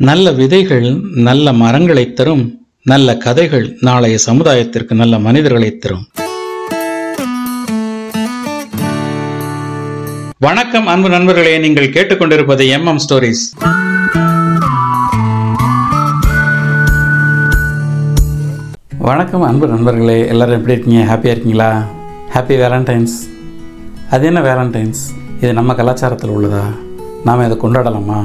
நல்ல 0.00 0.32
விதைகள் 0.32 1.00
நல்ல 1.14 1.52
மரங்களைத் 1.52 2.16
தரும் 2.16 2.66
நல்ல 2.82 3.16
கதைகள் 3.16 3.76
நாளைய 3.80 4.18
சமுதாயத்திற்கு 4.26 4.94
நல்ல 4.94 5.18
மனிதர்களை 5.18 5.76
தரும். 5.76 6.08
வணக்கம் 10.38 10.86
அன்பு 10.86 11.08
நண்பர்களே. 11.08 11.58
நீங்கள் 11.58 11.88
கேட்டுக்கொண்டிருப்பது 11.88 12.68
எம் 12.68 12.86
எம் 12.86 12.98
ஸ்டோரிஸ் 13.08 13.70
வணக்கம் 18.98 19.42
அன்பு 19.42 19.68
நண்பர்களே. 19.68 20.26
எல்லாரும் 20.26 20.54
எப்படி 20.54 20.72
இருக்கீங்க? 20.72 21.14
ஹாப்பியாக 21.14 21.26
இருக்கீங்களா? 21.26 21.82
ஹாப்பி 22.34 22.52
வேலண்டைன்ஸ் 22.52 23.30
அது 24.10 24.26
என்ன 24.26 24.40
வேலண்டைன்ஸ் 24.40 24.96
இது 25.40 25.52
நம்ம 25.52 25.72
கலாச்சாரத்தில் 25.72 26.30
உள்ளதா? 26.30 26.62
நாம் 27.24 27.44
இதை 27.44 27.56
கொண்டாடலாமா? 27.56 28.24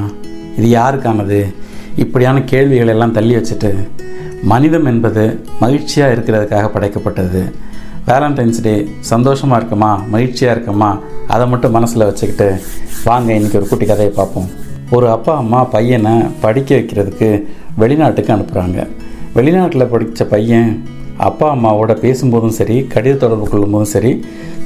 இது 0.58 0.78
யாருக்கானது? 0.78 1.54
இப்படியான 2.02 2.42
கேள்விகளை 2.52 2.92
எல்லாம் 2.94 3.14
தள்ளி 3.18 3.34
வச்சுட்டு 3.36 3.70
மனிதம் 4.52 4.88
என்பது 4.92 5.22
மகிழ்ச்சியாக 5.62 6.14
இருக்கிறதுக்காக 6.16 6.66
படைக்கப்பட்டது. 6.74 7.42
வேலண்டைன்ஸ் 8.08 8.60
டே 8.66 8.74
சந்தோஷமாக 9.10 9.58
இருக்குமா 9.60 9.92
மகிழ்ச்சியாக 10.14 10.54
இருக்குமா 10.56 10.90
அதை 11.34 11.44
மட்டும் 11.52 11.74
மனசில் 11.76 12.06
வச்சுக்கிட்டு 12.08 12.48
வாங்க 13.06 13.30
இன்றைக்கி 13.38 13.58
ஒரு 13.60 13.68
குட்டி 13.70 13.86
கதையை 13.86 14.12
பார்ப்போம். 14.18 14.48
ஒரு 14.96 15.06
அப்பா 15.14 15.32
அம்மா 15.42 15.60
பையனை 15.76 16.12
படிக்க 16.44 16.70
வைக்கிறதுக்கு 16.78 17.30
வெளிநாட்டுக்கு 17.82 18.34
அனுப்புகிறாங்க 18.34 18.80
வெளிநாட்டில் 19.38 19.90
படித்த 19.94 20.24
பையன் 20.34 20.70
அப்பா 21.28 21.46
அம்மாவோட 21.54 21.92
பேசும்போதும் 22.04 22.56
சரி 22.58 22.76
கடித 22.94 23.14
தொடர்பு 23.24 23.46
கொள்ளும்போதும் 23.52 23.94
சரி 23.96 24.12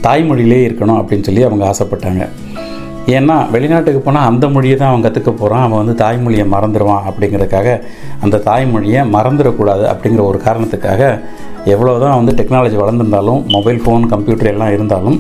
தாய்மொழியிலே 0.07 0.61
இருக்கணும் 0.69 1.01
அப்படின்னு 1.01 1.27
சொல்லி 1.29 1.43
அவங்க 1.49 1.65
ஆசைப்பட்டாங்க. 1.73 2.25
ஏன்னா 3.17 3.37
வெளிநாட்டுக்கு 3.53 4.01
போனால் 4.07 4.29
அந்த 4.31 4.49
மொழியை 4.55 4.75
தான் 4.77 4.91
அவன் 4.93 5.05
கற்றுக்க 5.05 5.31
போகிறான் 5.35 5.65
அவன் 5.67 5.81
வந்து 5.83 5.95
தாய்மொழியை 6.03 6.45
மறந்துடுவான் 6.55 7.07
அப்படிங்கிறதுக்காக 7.11 7.69
அந்த 8.25 8.43
தாய்மொழியை 8.49 9.01
மறந்துடக்கூடாது 9.15 9.85
அப்படிங்கிற 9.93 10.25
ஒரு 10.31 10.41
காரணத்துக்காக 10.47 11.09
எவ்வளோ 11.73 11.95
தான் 12.03 12.17
வந்து 12.19 12.33
டெக்னாலஜி 12.39 12.77
வளர்ந்துருந்தாலும் 12.81 13.41
மொபைல் 13.55 13.81
ஃபோன் 13.85 14.05
கம்ப்யூட்டர் 14.13 14.51
எல்லாம் 14.53 14.73
இருந்தாலும் 14.77 15.17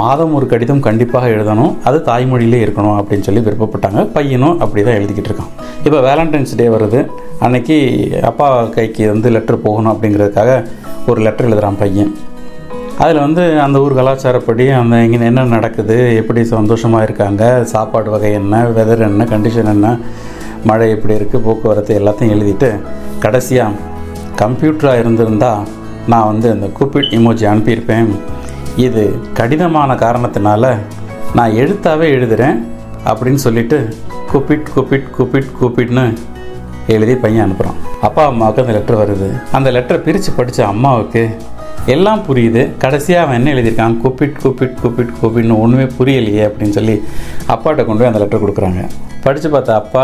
மாதம் 0.00 0.34
ஒரு 0.38 0.46
கடிதம் 0.50 0.82
கண்டிப்பாக 0.86 1.28
எழுதணும். 1.34 1.72
அது 1.88 1.98
தாய்மொழியிலே 2.08 2.58
இருக்கணும் 2.64 2.96
அப்படின்னு 2.98 3.26
சொல்லி 3.28 3.42
விருப்பப்பட்டாங்க. 3.46 4.02
பையனும் 4.16 4.58
அப்படி 4.64 4.82
தான் 4.82 4.98
எழுதிக்கிட்டு 4.98 5.30
இருக்கான். 5.30 5.52
இப்போ 5.86 6.00
வேலண்டைன்ஸ் 6.08 6.56
டே 6.60 6.66
வருது. 6.74 7.00
அன்னைக்கு 7.46 7.76
அப்பா 8.30 8.48
கைக்கு 8.76 9.06
வந்து 9.12 9.30
லெட்டர் 9.36 9.64
போகணும் 9.66 9.92
அப்படிங்கிறதுக்காக 9.94 10.64
ஒரு 11.06 11.20
லெட்டர் 11.28 11.48
எழுதுகிறான் 11.48 11.80
பையன். 11.84 12.12
அதில் 13.02 13.24
வந்து 13.24 13.42
அந்த 13.64 13.76
ஊர் 13.84 13.98
கலாச்சாரப்படி 13.98 14.64
அந்த 14.78 14.96
இங்கே 15.04 15.18
என்ன 15.30 15.42
நடக்குது 15.56 15.96
எப்படி 16.20 16.40
சந்தோஷமாக 16.54 17.06
இருக்காங்க 17.06 17.44
சாப்பாடு 17.72 18.08
வகை 18.14 18.30
என்ன 18.38 18.62
வெதர் 18.76 19.04
என்ன 19.08 19.24
கண்டிஷன் 19.32 19.70
என்ன 19.74 19.88
மழை 20.68 20.86
எப்படி 20.94 21.14
இருக்குது 21.18 21.44
போக்குவரத்து 21.44 21.92
எல்லாத்தையும் 22.00 22.34
எழுதிட்டு 22.36 22.70
கடைசியாக 23.24 23.76
கம்ப்யூட்டராக 24.42 25.02
இருந்திருந்தால் 25.02 25.62
நான் 26.12 26.28
வந்து 26.30 26.48
அந்த 26.54 26.66
கூப்பிட் 26.78 27.12
இமோஜி 27.16 27.44
அனுப்பியிருப்பேன். 27.52 28.08
இது 28.86 29.04
கடினமான 29.38 29.94
காரணத்தினால 30.04 30.64
நான் 31.38 31.56
எழுத்தாவே 31.62 32.08
எழுதுகிறேன் 32.16 32.58
அப்படின்னு 33.10 33.40
சொல்லிட்டு 33.46 33.78
கூப்பிட் 34.32 34.68
கூப்பிட் 34.74 35.08
கூப்பிட் 35.16 35.52
கூப்பிட்னு 35.60 36.04
எழுதி 36.94 37.14
பையன் 37.24 37.44
அனுப்புகிறான் 37.44 37.78
அப்பா 38.06 38.24
அம்மாவுக்கு 38.32 38.62
அந்த 38.62 38.74
லெட்டர் 38.78 39.00
வருது. 39.02 39.28
அந்த 39.56 39.68
லெட்டரை 39.76 40.00
பிரித்து 40.06 40.32
படித்த 40.32 40.66
அம்மாவுக்கு 40.66 41.22
எல்லாம் 41.94 42.22
புரியுது. 42.28 42.62
கடைசியாக 42.84 43.24
அவன் 43.26 43.38
என்ன 43.38 43.52
எழுதியிருக்கான்? 43.54 43.94
கூப்பிட் 44.04 44.34
கூப்பிட் 44.42 44.74
கூப்பிட் 44.82 45.12
கூப்பிட்னு 45.20 45.60
ஒன்றுமே 45.64 45.86
புரியலையே 45.98 46.42
அப்படின்னு 46.48 46.76
சொல்லி 46.78 46.96
அப்பாட்ட 47.52 47.84
கொண்டு 47.88 48.00
போய் 48.00 48.10
அந்த 48.10 48.20
லெட்டர் 48.22 48.42
கொடுக்குறாங்க. 48.42 48.82
படித்து 49.24 49.48
பார்த்தா 49.54 49.76
அப்பா 49.82 50.02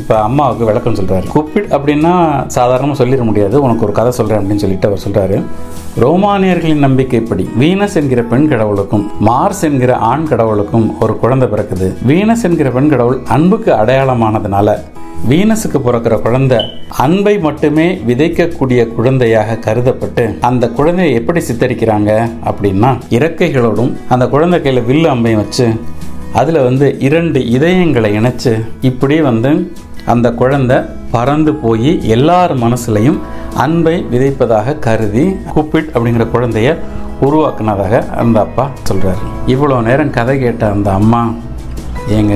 இப்போ 0.00 0.14
அம்மாவுக்கு 0.28 0.64
விளக்கம் 0.64 0.94
சொல்கிறாரு 0.94 1.26
கூப்பிட் 1.34 1.68
அப்படின்னா 1.76 2.12
சாதாரணமாக 2.56 2.98
சொல்லிட 3.00 3.24
முடியாது. 3.30 3.56
உனக்கு 3.62 3.84
ஒரு 3.86 3.94
கதை 3.98 4.12
சொல்கிறேன் 4.18 4.42
அப்படின்னு 4.42 4.64
சொல்லிட்டு 4.64 4.88
அவர் 4.88 5.04
சொல்கிறாரு 5.06 5.38
ரோமானியர்களின் 6.04 6.84
நம்பிக்கைப்படி 6.86 7.44
வீனஸ் 7.60 7.96
என்கிற 8.00 8.22
பெண் 8.32 8.48
கடவுளுக்கும் 8.48 9.04
மார்ஸ் 9.26 9.62
என்கிற 9.68 9.92
ஆண் 10.10 10.26
கடவுளுக்கும் 10.32 10.88
ஒரு 11.00 11.14
குழந்தை 11.22 11.48
பிறக்குது. 11.52 11.88
வீனஸ் 12.10 12.44
என்கிற 12.48 12.70
பெண் 12.76 12.92
கடவுள் 12.94 13.18
அன்புக்கு 13.36 13.72
அடையாளமானதுனால 13.72 14.76
வீனஸுக்கு 15.28 15.78
பிறக்கிற 15.78 16.20
குழந்தை 16.20 16.58
அன்பை 16.96 17.38
மட்டுமே 17.38 17.86
விதைக்கக்கூடிய 18.06 18.92
குழந்தையாக 18.92 19.56
கருதப்பட்டு 19.56 20.38
அந்த 20.40 20.68
குழந்தையை 20.68 21.14
எப்படி 21.14 21.40
சித்தரிக்கிறாங்க 21.40 22.10
அப்படின்னா 22.44 22.98
இறக்கைகளோடும் 23.10 23.92
அந்த 24.08 24.28
குழந்தை 24.28 24.62
கையில் 24.62 24.82
வில்லு 24.82 25.08
அம்பையும் 25.08 25.36
வச்சு 25.36 25.66
அதில் 26.32 26.60
வந்து 26.62 26.98
இரண்டு 26.98 27.40
இதயங்களை 27.40 28.10
இணைச்சு 28.20 28.52
இப்படி 28.80 29.20
வந்து 29.20 29.50
அந்த 30.06 30.32
குழந்தை 30.32 30.78
பறந்து 31.10 31.54
போய் 31.54 32.00
எல்லார் 32.06 32.54
மனசுலையும் 32.54 33.18
அன்பை 33.56 34.04
விதைப்பதாக 34.10 34.78
கருதி 34.78 35.24
கூப்பிட் 35.54 35.92
அப்படிங்கிற 35.94 36.26
குழந்தைய 36.30 36.70
உருவாக்குனதாக 37.20 38.06
அந்த 38.14 38.40
அப்பா 38.40 38.70
சொல்றாரு. 38.90 39.22
இவ்வளோ 39.46 39.82
நேரம் 39.82 40.10
கதை 40.10 40.38
கேட்ட 40.38 40.70
அந்த 40.70 40.92
அம்மா 40.92 41.20
ஏங்க 42.08 42.34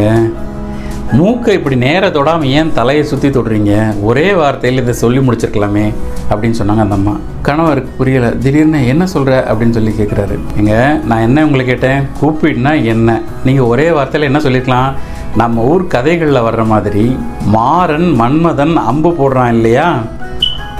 மூக்கை 1.16 1.54
இப்படி 1.54 1.76
நேர 1.76 2.10
தொடாமல் 2.10 2.50
ஏன் 2.50 2.72
தலையை 2.72 3.04
சுற்றி 3.04 3.28
தொடுறீங்க? 3.28 3.72
ஒரே 4.02 4.32
வார்த்தையில் 4.32 4.80
இதை 4.80 4.92
சொல்லி 4.92 5.18
முடிச்சிருக்கலாமே 5.18 5.84
அப்படின்னு 6.30 6.58
சொன்னாங்க 6.58 6.80
அந்த 6.80 6.94
அம்மா. 6.94 7.14
கணவருக்கு 7.42 7.92
புரியலை. 7.98 8.38
திடீர்னு 8.38 8.86
என்ன 8.86 9.06
சொல்கிற 9.06 9.46
அப்படின்னு 9.50 9.70
சொல்லி 9.70 9.90
கேட்குறாரு 9.90 10.38
எங்க 10.56 11.00
நான் 11.04 11.20
என்ன 11.20 11.44
உங்களை 11.44 11.64
கேட்டேன்? 11.66 12.08
கூப்பிடுனா 12.20 12.84
என்ன? 12.84 13.22
நீங்கள் 13.44 13.64
ஒரே 13.64 13.90
வார்த்தையில் 13.90 14.22
என்ன 14.22 14.38
சொல்லியிருக்கலாம் 14.38 14.90
நம்ம 15.36 15.62
ஊர் 15.62 15.86
கதைகளில் 15.86 16.46
வர்ற 16.48 16.66
மாதிரி 16.66 17.16
மாறன் 17.46 18.08
மன்மதன் 18.20 18.76
அம்பு 18.76 19.10
போடுறான் 19.10 19.52
இல்லையா? 19.52 20.02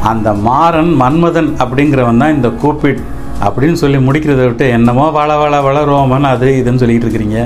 அந்த 0.02 0.32
மாறன் 0.32 0.92
மன்மதன் 1.02 1.56
அப்படிங்கிறவன் 1.58 2.16
தான் 2.16 2.34
இந்த 2.34 2.48
கூப்பிட் 2.48 3.00
அப்படின்னு 3.40 3.72
சொல்லி 3.72 3.98
முடிக்கிறத 3.98 4.44
விட்டு 4.44 4.68
என்னமோ 4.68 5.10
வள 5.10 5.36
வள 5.36 5.60
வள 5.60 5.84
ரோமன் 5.84 6.24
அது 6.24 6.48
இதுன்னு 6.62 6.76
சொல்லிட்டு 6.76 7.06
இருக்கிறீங்க. 7.08 7.40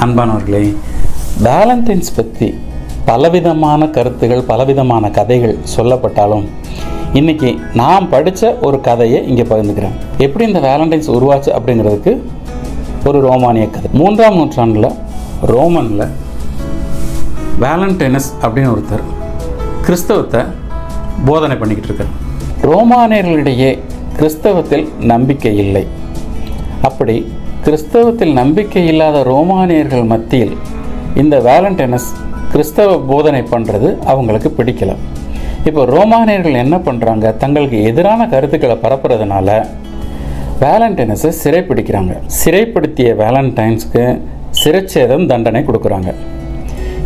அன்பானவர்களே 0.00 0.64
வேலண்டைன்ஸ் 1.40 2.14
பற்றி 2.16 2.48
பலவிதமான 3.04 3.86
கருத்துகள் 3.86 4.42
பலவிதமான 4.50 5.10
கதைகள் 5.10 5.56
சொல்லப்பட்டாலும் 5.76 6.44
இன்னைக்கு 7.12 7.58
நான் 7.74 8.08
படித்த 8.08 8.58
ஒரு 8.60 8.80
கதையை 8.80 9.18
இங்கே 9.28 9.42
பகிர்ந்துக்கிறேன். 9.42 9.96
எப்படி 10.18 10.46
இந்த 10.46 10.60
வேலண்டைன்ஸ் 10.60 11.10
உருவாச்சு 11.16 11.50
அப்படிங்கிறதுக்கு 11.56 12.12
ஒரு 13.04 13.20
ரோமானிய 13.20 13.70
கதை. 13.70 13.90
மூன்றாம் 13.92 14.34
நூற்றாண்டில் 14.34 14.88
ரோமனில் 15.52 16.06
வேலண்டைனஸ் 17.60 18.30
அப்படின்னு 18.42 18.72
ஒருத்தர் 18.74 19.04
கிறிஸ்தவத்தை 19.86 20.42
போதனை 21.24 21.56
பண்ணிக்கிட்டு 21.56 21.90
இருக்கார். 21.90 22.12
ரோமானியர்களிடையே 22.70 23.78
கிறிஸ்தவத்தில் 24.18 24.86
நம்பிக்கை 24.98 25.56
இல்லை. 25.56 25.86
அப்படி 26.82 27.32
கிறிஸ்தவத்தில் 27.64 28.32
நம்பிக்கை 28.32 28.86
இல்லாத 28.86 29.22
ரோமானியர்கள் 29.22 30.04
மத்தியில் 30.04 30.56
இந்த 31.20 31.36
வேலண்டைனஸ் 31.48 32.08
கிறிஸ்தவ 32.52 32.96
போதனை 33.10 33.42
பண்ணுறது 33.52 33.88
அவங்களுக்கு 34.12 34.50
பிடிக்கல. 34.58 34.92
இப்போ 35.68 35.82
ரோமானியர்கள் 35.94 36.62
என்ன 36.64 36.76
பண்ணுறாங்க 36.86 37.26
தங்களுக்கு 37.42 37.78
எதிரான 37.90 38.26
கருத்துக்களை 38.34 38.76
பரப்புறதுனால 38.84 39.48
வேலண்டைனஸை 40.62 41.30
சிறைப்பிடிக்கிறாங்க. 41.42 42.12
சிறைப்படுத்திய 42.40 43.08
வேலண்டைன்ஸ்க்கு 43.22 44.04
சிறைச்சேதம் 44.60 45.28
தண்டனை 45.32 45.62
கொடுக்குறாங்க. 45.68 46.10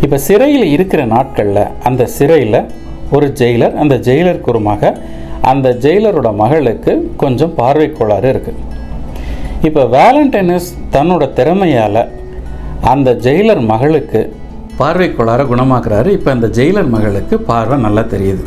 இப்போ 0.05 0.16
சிறையில் 0.28 0.66
இருக்கிற 0.77 1.03
நாட்களில் 1.15 1.62
அந்த 1.89 2.03
சிறையில் 2.16 2.61
ஒரு 3.16 3.27
ஜெயிலர் 3.41 3.75
அந்த 3.83 3.95
ஜெயிலருக்கு 4.09 4.53
ஒரு 4.55 4.61
மக 4.71 4.93
அந்த 5.50 5.69
ஜெயிலரோட 5.84 6.28
மகளுக்கு 6.43 6.93
கொஞ்சம் 7.22 7.55
பார்வை 7.59 7.89
கோளாறு 7.99 8.28
இருக்குது 8.34 8.62
இப்போ 9.69 9.83
வேலண்டைனஸ் 9.97 10.69
தன்னோட 10.95 11.25
திறமையால் 11.39 12.03
அந்த 12.83 13.13
ஜெயிலர் 13.27 13.63
மகளுக்கு 13.73 14.21
பார்வை 14.77 15.09
கோளாற 15.15 15.43
குணமாக்குறாரு. 15.45 16.07
இப்போ 16.07 16.31
அந்த 16.31 16.47
ஜெயிலர் 16.47 16.89
மகளுக்கு 16.89 17.39
பார்வை 17.39 17.79
நல்லா 17.79 18.01
தெரியுது. 18.01 18.45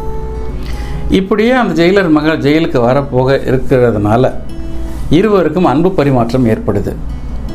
இப்படியே 1.19 1.51
அந்த 1.51 1.83
ஜெயிலர் 1.83 2.09
மகள் 2.09 2.41
ஜெயிலுக்கு 2.45 2.79
வரப்போக 2.87 3.35
இருக்கிறதுனால 3.49 4.31
இருவருக்கும் 5.09 5.65
அன்பு 5.65 5.91
பரிமாற்றம் 5.91 6.45
ஏற்படுது. 6.45 6.91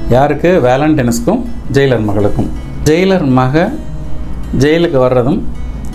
யாருக்கு? 0.09 0.51
வேலண்டைனஸ்க்கும் 0.69 1.43
ஜெயிலர் 1.73 2.07
மகளுக்கும். 2.09 2.49
ஜெயிலர் 2.85 3.27
மக 3.41 3.71
ஜெயிலுக்கு 4.63 4.99
வர்றதும் 5.07 5.39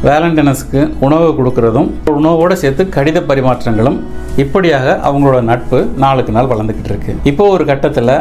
வேலண்டைனஸ்க்கு 0.07 0.81
உணவு 0.99 1.27
கொடுக்கறதும் 1.37 1.89
உணவோடு 2.19 2.53
சேர்த்து 2.53 2.83
கடித 2.95 3.19
பரிமாற்றங்களும் 3.29 3.97
இப்படியாக 4.37 4.99
அவங்களோட 5.09 5.41
நட்பு 5.41 5.79
நாளுக்கு 5.97 6.31
நாள் 6.31 6.51
வளர்ந்துக்கிட்டு 6.51 6.91
இருக்கு. 6.93 7.15
இப்போ 7.23 7.47
ஒரு 7.49 7.65
கட்டத்தில் 7.65 8.13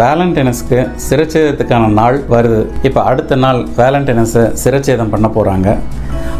வேலண்டைனஸ்க்கு 0.00 0.78
சிரச்சேதத்துக்கான 1.06 1.88
நாள் 2.00 2.18
வருது. 2.34 2.60
இப்போ 2.88 3.00
அடுத்த 3.10 3.36
நாள் 3.44 3.60
வேலண்டைனஸை 3.80 4.44
சிரச்சேதம் 4.62 5.12
பண்ண 5.14 5.26
போகிறாங்க 5.36 5.68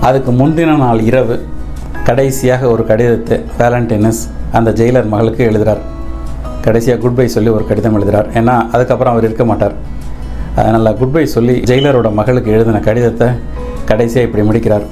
அதுக்கு 0.09 0.31
முந்தின 0.41 0.77
நாள் 0.85 1.01
இரவு 1.09 1.37
கடைசியாக 2.09 2.63
ஒரு 2.75 2.83
கடிதத்தை 2.91 3.37
வேலண்டைனஸ் 3.59 4.23
அந்த 4.59 4.71
ஜெயிலர் 4.79 5.11
மகளுக்கு 5.15 5.43
எழுதுகிறார் 5.51 5.83
கடைசியாக 6.67 7.01
குட் 7.03 7.19
பை 7.19 7.27
சொல்லி 7.35 7.51
ஒரு 7.57 7.65
கடிதம் 7.71 7.97
எழுதுகிறார் 7.99 8.29
ஏன்னா 8.41 8.55
அதுக்கப்புறம் 8.75 9.13
அவர் 9.15 9.27
இருக்க 9.29 9.45
மாட்டார். 9.51 9.75
அதனால் 10.61 10.97
குட் 11.01 11.15
பை 11.15 11.25
சொல்லி 11.37 11.57
ஜெயிலரோட 11.71 12.09
மகளுக்கு 12.21 12.51
எழுதின 12.57 12.81
கடிதத்தை 12.89 13.29
கடைசியாக 13.91 14.27
இப்படி 14.29 14.45
முடிக்கிறார். 14.49 14.87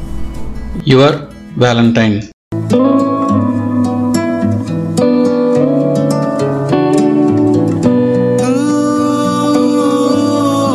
யுவர் 0.92 1.16
வேலண்டைன் 1.64 2.18